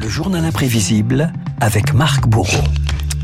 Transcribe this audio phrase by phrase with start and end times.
[0.00, 2.62] Le journal imprévisible avec Marc Bourreau.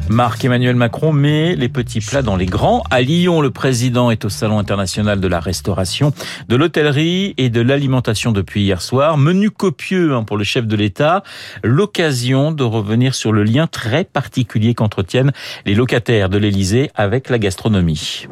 [0.08, 2.83] Marc-Emmanuel Macron met les petits plats dans les grands.
[2.91, 6.12] À Lyon, le président est au Salon international de la restauration,
[6.48, 9.16] de l'hôtellerie et de l'alimentation depuis hier soir.
[9.16, 11.22] Menu copieux hein, pour le chef de l'État.
[11.62, 15.32] L'occasion de revenir sur le lien très particulier qu'entretiennent
[15.64, 18.27] les locataires de l'Élysée avec la gastronomie.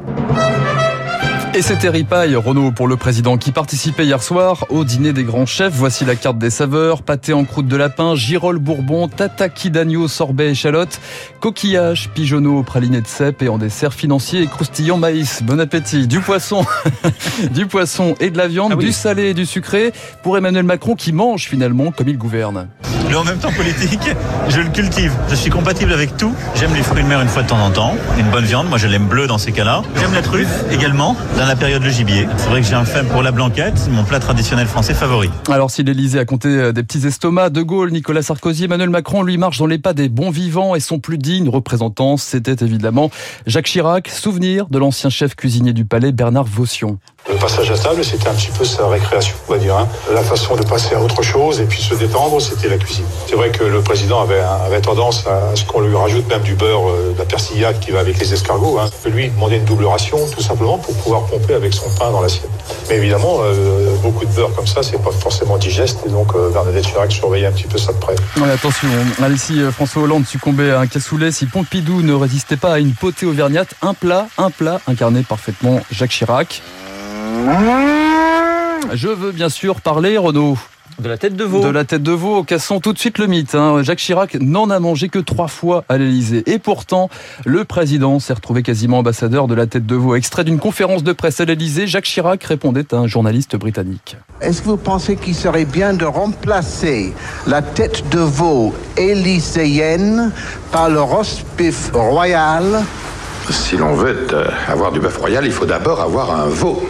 [1.54, 5.44] Et c'était ripaille, Renault, pour le président qui participait hier soir au dîner des grands
[5.44, 5.74] chefs.
[5.74, 7.02] Voici la carte des saveurs.
[7.02, 10.98] Pâté en croûte de lapin, girole bourbon, tataki d'agneau, sorbet échalote,
[11.40, 15.42] coquillage, pigeonneau, praliné de cèpe et en dessert financier et croustillant maïs.
[15.42, 16.06] Bon appétit.
[16.06, 16.64] Du poisson,
[17.50, 19.92] du poisson et de la viande, ah du salé et du sucré
[20.22, 22.68] pour Emmanuel Macron qui mange finalement comme il gouverne.
[23.08, 24.08] Mais en même temps politique,
[24.48, 25.12] je le cultive.
[25.28, 26.32] Je suis compatible avec tout.
[26.54, 27.94] J'aime les fruits de mer une fois de temps en temps.
[28.18, 29.82] Une bonne viande, moi je l'aime bleu dans ces cas-là.
[30.00, 32.28] J'aime la truffe également dans la période le gibier.
[32.36, 35.28] C'est vrai que j'ai un faible pour la blanquette, mon plat traditionnel français favori.
[35.50, 39.24] Alors si l'Elysée a compté euh, des petits estomacs, De Gaulle, Nicolas Sarkozy, Emmanuel Macron
[39.24, 43.10] lui marche dans les pas des bons vivants et son plus digne représentant, c'était évidemment
[43.48, 47.00] Jacques Chirac, souvenir de l'ancien chef cuisinier du palais Bernard Vaution.
[47.30, 49.76] Le passage à table, c'était un petit peu sa récréation, on va dire.
[49.76, 49.86] Hein.
[50.12, 53.04] La façon de passer à autre chose et puis se détendre, c'était la cuisine.
[53.28, 56.88] C'est vrai que le président avait, tendance à ce qu'on lui rajoute même du beurre,
[56.88, 58.78] euh, de la persillade qui va avec les escargots.
[58.80, 58.90] Hein.
[59.06, 62.22] Lui, il demandait une double ration, tout simplement pour pouvoir pomper avec son pain dans
[62.22, 62.50] l'assiette.
[62.88, 66.00] Mais évidemment, euh, beaucoup de beurre comme ça, c'est pas forcément digeste.
[66.04, 68.16] Et donc, euh, Bernadette Chirac surveillait un petit peu ça de près.
[68.52, 68.88] Attention,
[69.32, 71.30] ici François Hollande succombait à un cassoulet.
[71.30, 75.80] Si Pompidou ne résistait pas à une potée auvergnate, un plat, un plat incarné parfaitement
[75.92, 76.62] Jacques Chirac.
[78.92, 80.58] Je veux bien sûr parler, Renaud.
[80.98, 81.60] De la tête de veau.
[81.60, 82.44] De la tête de veau.
[82.44, 83.54] Cassons tout de suite le mythe.
[83.54, 83.82] Hein.
[83.82, 86.42] Jacques Chirac n'en a mangé que trois fois à l'Elysée.
[86.46, 87.08] Et pourtant,
[87.46, 90.14] le président s'est retrouvé quasiment ambassadeur de la tête de veau.
[90.14, 94.16] Extrait d'une conférence de presse à l'Elysée, Jacques Chirac répondait à un journaliste britannique.
[94.42, 97.14] Est-ce que vous pensez qu'il serait bien de remplacer
[97.46, 100.30] la tête de veau élyséenne
[100.70, 102.84] par le roast beef royal?
[103.50, 106.82] Si l'on veut euh, avoir du bœuf royal, il faut d'abord avoir un veau.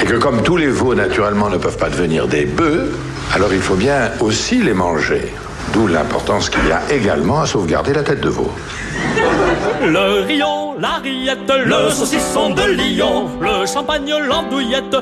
[0.00, 2.92] Et que comme tous les veaux, naturellement, ne peuvent pas devenir des bœufs,
[3.34, 5.32] alors il faut bien aussi les manger.
[5.72, 8.50] D'où l'importance qu'il y a également à sauvegarder la tête de veau.
[9.84, 14.94] Le rion, la rillette, le saucisson de Lyon, le champagne, l'andouillette,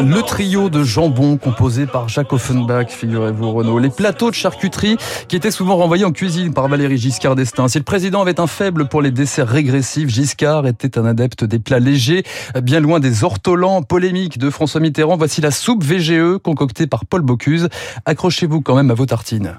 [0.00, 3.80] Le trio de jambon composé par Jacques Offenbach, figurez-vous Renaud.
[3.80, 4.96] Les plateaux de charcuterie
[5.26, 7.66] qui étaient souvent renvoyés en cuisine par Valérie Giscard d'Estaing.
[7.66, 11.58] Si le président avait un faible pour les desserts régressifs, Giscard était un adepte des
[11.58, 12.22] plats légers,
[12.62, 15.16] bien loin des ortolans polémiques de François Mitterrand.
[15.16, 17.68] Voici la soupe VGE concoctée par Paul Bocuse.
[18.04, 19.58] Accrochez-vous quand même à vos tartines.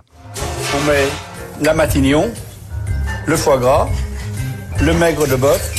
[0.73, 1.05] On met
[1.61, 2.31] la matignon,
[3.25, 3.87] le foie gras,
[4.81, 5.71] le maigre de bœuf,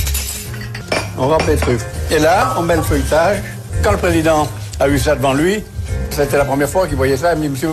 [1.19, 1.81] on remplit les trucs.
[2.11, 3.43] Et là, on met le feuilletage.
[3.83, 4.49] Quand le président
[4.81, 5.63] a eu ça devant lui,
[6.11, 7.71] c'était la première fois qu'il voyait ça, il me dit, monsieur,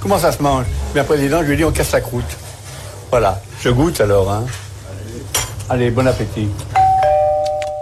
[0.00, 0.64] comment ça se mange?
[0.94, 2.36] Bien, président, je lui ai dit, on casse la croûte.
[3.10, 4.30] Voilà, je goûte alors.
[4.30, 4.44] Hein.
[5.68, 6.48] Allez, bon appétit.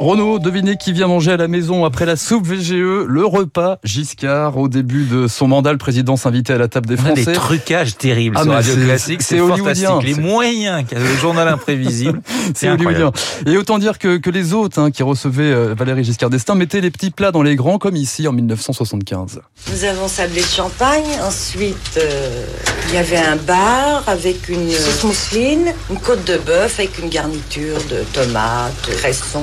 [0.01, 4.57] Renaud, devinez qui vient manger à la maison après la soupe VGE, le repas Giscard.
[4.57, 7.25] Au début de son mandat, le président s'invitait à la table des Français.
[7.25, 9.99] Des trucages terribles ah, sur Radio Classique, c'est hollywoodien.
[10.01, 12.21] Les moyens qu'a le journal imprévisible,
[12.55, 13.11] c'est hollywoodien.
[13.47, 16.81] Et autant dire que, que les autres hein, qui recevaient euh, Valérie Giscard d'Estaing mettaient
[16.81, 19.41] les petits plats dans les grands, comme ici en 1975.
[19.73, 21.07] Nous avons sablé de champagne.
[21.27, 22.47] Ensuite, euh,
[22.89, 27.09] il y avait un bar avec une sauce mousseline, une côte de bœuf avec une
[27.09, 29.41] garniture de tomates, cresson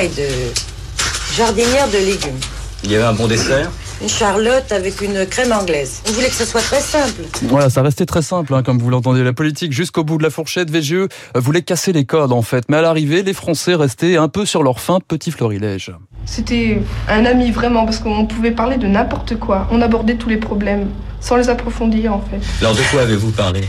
[0.00, 0.28] et de
[1.36, 2.40] jardinière de légumes.
[2.84, 3.70] Il y avait un bon dessert
[4.02, 6.00] une charlotte avec une crème anglaise.
[6.08, 7.22] On voulait que ce soit très simple.
[7.42, 9.22] Voilà, ça restait très simple, hein, comme vous l'entendez.
[9.22, 12.64] La politique, jusqu'au bout de la fourchette, VGE euh, voulait casser les codes, en fait.
[12.68, 15.92] Mais à l'arrivée, les Français restaient un peu sur leur fin petit florilège.
[16.24, 19.68] C'était un ami, vraiment, parce qu'on pouvait parler de n'importe quoi.
[19.70, 20.88] On abordait tous les problèmes,
[21.20, 22.40] sans les approfondir, en fait.
[22.62, 23.64] Alors, de quoi avez-vous parlé?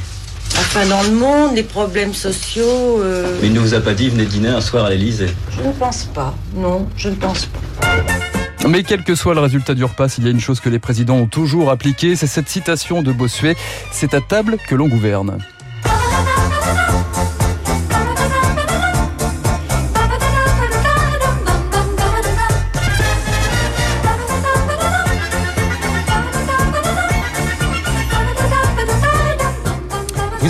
[0.61, 3.01] Enfin, dans le monde, les problèmes sociaux.
[3.01, 5.27] Euh, Mais il ne vous a pas dit venez dîner un soir à l'Elysée
[5.57, 6.33] Je ne pense pas.
[6.55, 8.67] Non, je ne pense pas.
[8.67, 10.77] Mais quel que soit le résultat du repas, il y a une chose que les
[10.77, 13.55] présidents ont toujours appliquée, c'est cette citation de Bossuet
[13.91, 15.39] C'est à table que l'on gouverne.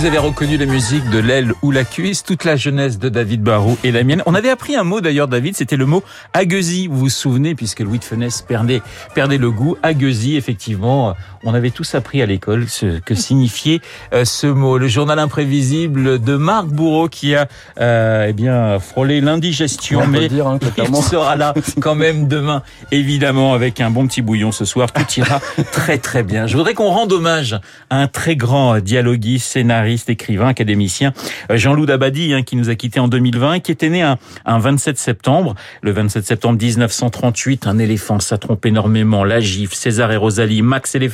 [0.02, 3.44] Vous avez reconnu la musique de l'aile ou la cuisse, toute la jeunesse de David
[3.44, 4.20] Barrault et la mienne.
[4.26, 6.02] On avait appris un mot d'ailleurs, David, c'était le mot
[6.32, 6.88] aguesie.
[6.88, 8.82] Vous vous souvenez, puisque Louis de Funès perdait,
[9.14, 9.76] perdait le goût.
[9.80, 11.14] Aguesie, effectivement,
[11.44, 13.80] on avait tous appris à l'école ce que signifiait
[14.12, 14.78] euh, ce mot.
[14.78, 17.48] Le journal imprévisible de Marc Bourreau qui a
[17.80, 23.54] euh, eh bien frôlé l'indigestion, mais dire, hein, il sera là quand même demain, évidemment,
[23.54, 24.92] avec un bon petit bouillon ce soir.
[24.92, 25.40] Tout ira
[25.72, 26.46] très très bien.
[26.46, 27.58] Je voudrais qu'on rende hommage
[27.90, 31.12] à un très grand dialoguiste, scénariste, écrivain, académicien,
[31.50, 34.58] euh, Jean-Loup Dabadi, hein, qui nous a quittés en 2020, qui était né un, un
[34.58, 37.66] 27 septembre, le 27 septembre 1938.
[37.66, 39.24] Un éléphant, ça trompe énormément.
[39.24, 41.08] La gifle, César et Rosalie, Max et les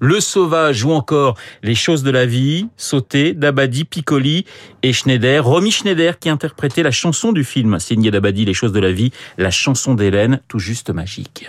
[0.00, 4.44] Le Sauvage ou encore Les choses de la vie, Sauté, Dabadi, Piccoli
[4.82, 5.44] et Schneider.
[5.44, 9.12] Romy Schneider qui interprétait la chanson du film signé Dabadi, Les choses de la vie,
[9.36, 11.48] la chanson d'Hélène, tout juste magique.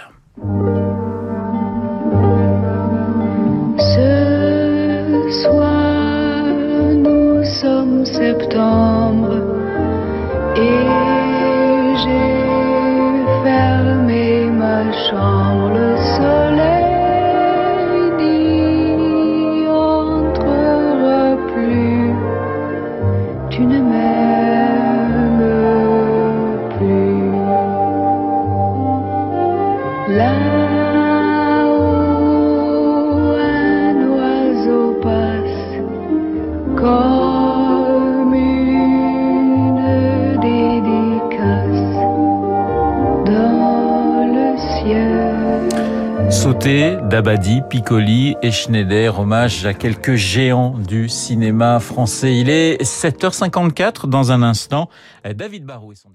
[46.40, 52.38] Sauté, Dabadi, Piccoli et Schneider, hommage à quelques géants du cinéma français.
[52.38, 54.90] Il est 7h54 dans un instant.
[55.36, 56.08] David Barrault et son